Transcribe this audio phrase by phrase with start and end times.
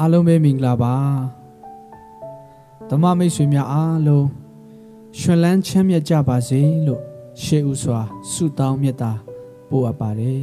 [0.00, 0.94] အားလုံးပဲမင်္ဂလာပါ
[2.90, 4.26] ဓမ္မမိတ်ဆွေများအားလုံး
[5.18, 7.02] ရှင်လန်းချမ်းမြေ့ကြပါစေလို့
[7.42, 8.00] ရှေးဥစွာ
[8.30, 9.12] ဆုတောင်းမြတ်တာ
[9.68, 10.42] ပို့အပ်ပါတယ်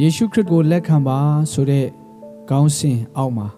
[0.00, 1.18] ယေရှုခရစ်ကိုလက်ခံပါ
[1.52, 1.86] ဆိုတဲ့
[2.50, 3.48] ကောင်းစဉ်အောက်မှာ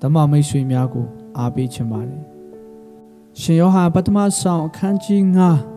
[0.00, 1.06] ဓမ္မမိတ်ဆွေများကို
[1.38, 2.22] အားပေးချင်ပါတယ်
[3.40, 5.22] ရှင်ယောဟန်ပထမဆောင်အခန်းကြီး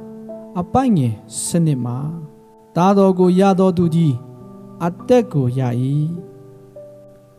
[0.03, 1.13] 9အပိုင်ငယ်
[1.45, 1.97] စနစ်မှာ
[2.75, 4.15] တားတော်ကိုရတော်သူကြီး
[4.85, 5.61] အသက်ကိုရ၏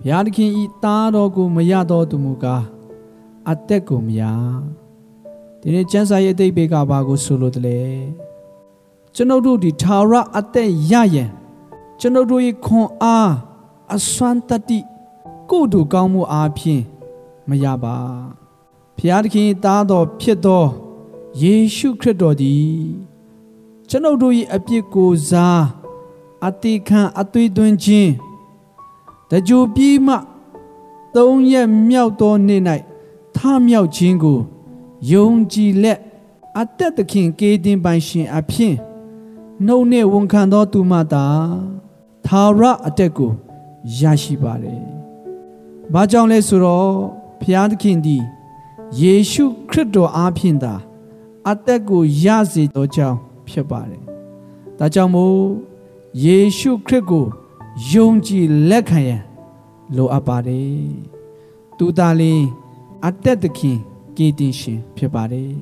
[0.00, 2.64] ဘုရားသခင်ဤသားတော်ကိုမရတော်သူမူကား
[3.50, 4.22] အသက်ကိုမရ
[5.60, 7.80] ဒီနေ့ကျမ်းစာရဲ့အတိတ်ဘေကဘာကိုဆိုလိုတယ်လဲ
[9.14, 11.30] ကျွန်ုပ်တို့ဒီထာဝရအသက်ရရန်
[12.00, 13.32] ကျွန်ုပ်တို့၏ခွန်အား
[13.94, 14.78] အစွမ်းတတိ
[15.50, 16.82] ကိုယ်တို့ကောင်းမှုအားဖြင့်
[17.48, 17.96] မရပါ
[18.96, 20.64] ဘုရားသခင်သားတော်ဖြစ်သော
[21.42, 22.78] ယေရှုခရစ်တော်သည်
[23.88, 25.62] ကျွန်ုပ်တို့၏အပြစ်ကိုစား
[26.46, 28.12] အတိခံအသွေးသွင်းခြင်း
[29.30, 30.14] တကြိုပြီးမှ
[31.14, 32.62] သုံးရက်မြောက်သောနေ့၌
[33.36, 34.38] ထမြောက်ခြင်းကို
[35.10, 36.00] ယုံကြည်လက်
[36.60, 38.74] အသက်သခင်ကေတင်ပိုင်ရှင်အဖြစ်
[39.66, 41.26] နှုတ်နှင့်ဝန်ခံသောသူမှသာ
[42.26, 43.30] သာရအတက်ကို
[43.98, 44.82] ရရှိပါတယ်။
[45.92, 46.90] ဘာကြောင့်လဲဆိုတော့
[47.40, 48.22] ဘုရားသခင်သည်
[49.00, 50.74] ယေရှုခရစ်တော်အားဖြင့်သာ
[51.50, 54.02] အသက်ကိုရစေသောကြောင့်ဖြစ်ပါတယ်။
[54.78, 55.38] ဒါကြောင့်မို့
[56.24, 57.26] ယေရှုခရစ်ကို
[57.92, 59.22] ယုံကြည်လက်ခံရန်
[59.96, 60.78] လိုအပ်ပါတယ်
[61.78, 62.42] သူသာလင်
[63.06, 63.78] အသက်သခင်
[64.16, 65.52] ကေတင်ရှင်ဖြစ်ပါတယ်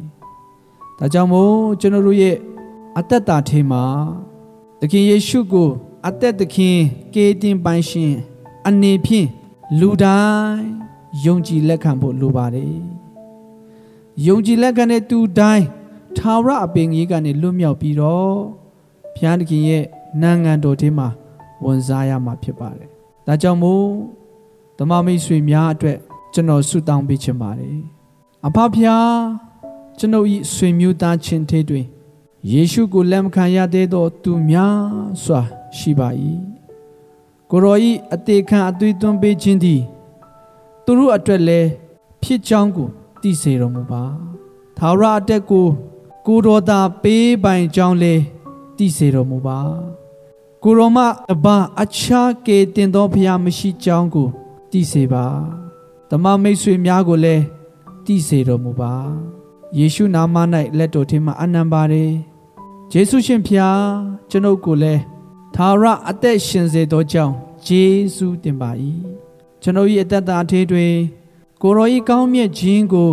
[0.98, 2.36] ဒါကြောင့်မို့ကျွန်တော်တို့ရဲ့
[2.98, 3.84] အသက်တာထဲမှာ
[4.80, 5.68] သခင်ယေရှုကို
[6.08, 6.77] အသက်သခင်
[7.14, 8.12] ကေတင်ပိုင်ရှင်
[8.66, 9.28] အနေဖြင့်
[9.80, 10.66] လူတိုင်း
[11.24, 12.74] ယုံကြည်လက်ခံဖို့လိုပါတယ်
[14.27, 15.64] ယုံကြည်လက်ခံတဲ့သူတိုင်း
[16.16, 18.34] ထာဝရအပင်ကြီးကနေလွတ်မြောက်ပြီးတော့
[19.14, 19.84] ဘုရားသခင်ရဲ့
[20.22, 21.08] နိုင်ငံတော်ထဲမှာ
[21.64, 22.88] ဝန်စားရမှာဖြစ်ပါတယ်။
[23.27, 23.84] ဒါကြောင့်မို့
[24.78, 25.98] ဓမ္မမိတ်ဆွေများအတွက်
[26.34, 27.78] ကျွန်တော်ဆုတောင်းပေးချင်ပါတယ်။
[28.46, 29.12] အဖဖျား
[29.98, 31.86] ကျွန်ုပ်ဤဆွေမျိုးသားချင်းတွေတွင်
[32.51, 34.77] ယေရှုကိုလက်မခံရသေးသောသူများ
[35.24, 35.40] စွာ
[35.77, 36.08] ရှိပါ၏။
[37.51, 39.83] ကိုရောဤအသေးခံအသွေးသွင်းပေးခြင်းသည်
[40.84, 41.68] သူတို့အတွက်လည်း
[42.22, 42.89] ဖြစ်ကြောင်းကို
[43.20, 44.02] သိစေတော်မူပါ။
[44.78, 45.67] သာဝရအတက်ကို
[46.27, 48.22] ကိုတော်သာပေးပိုင်ကြောင်းလည်း
[48.77, 49.58] သိစေတော်မူပါ။
[50.64, 50.98] ကိုရောမ
[51.33, 51.46] အဘ
[51.83, 54.28] အခြားကေတင်သောဖျားမရှိကြောင်းကို
[54.70, 55.27] တည်စေပါ
[56.11, 57.45] ဓမ္မမိတ်ဆွေများကိုလည်း
[58.05, 58.95] တည်စေတော်မူပါ
[59.78, 60.36] ယေရှုနာမ၌
[60.78, 62.12] လက်တော်ထင်းမှာအနံပါတယ်
[62.92, 63.83] ယေရှုရှင်ဖျား
[64.30, 65.02] ကျွန်ုပ်ကိုလည်း
[65.55, 67.34] သာရအသက်ရှင်စေသောကြောင့်
[67.67, 67.83] ယေ
[68.14, 68.70] ရှုတင်ပါ၏
[69.62, 70.86] ကျွန်ုပ်၏အသက်တာအသေးတွေ
[71.62, 73.11] ကိုရောဤကောင်းမြတ်ခြင်းကို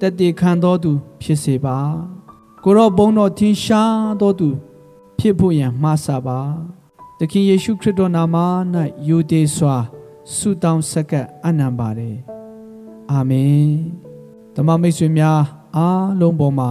[0.00, 1.78] တက်တည်ခံတော်သူ ဖြစ်စေပါ
[2.64, 4.48] ကိုရောဘုန်းတော်ထင်ရှားတော်သူ
[5.22, 6.40] ဖြစ်ဖို့ရန်မှားစာပါ
[7.18, 8.36] သခင်ယေရှုခရစ်တော်နာမ၌
[9.08, 9.76] ယိုသေးစွာ
[10.34, 12.16] ဆုတောင်းဆက်ကပ်အနံပါတယ်
[13.10, 13.68] အာမင်
[14.54, 15.40] ဓမ္မမိတ်ဆွေများ
[15.76, 16.70] အားလုံးပေါ်မှာ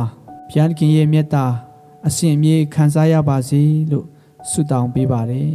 [0.50, 1.46] ဘုရားသခင်ရဲ့မြတ်တာ
[2.08, 3.62] အစဉ်အမြဲခံစားရပါစေ
[3.92, 4.06] လို့
[4.50, 5.54] ဆုတောင်းပေးပါတယ်